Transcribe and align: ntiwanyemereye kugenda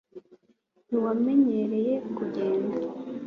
ntiwanyemereye 0.85 1.93
kugenda 2.15 2.77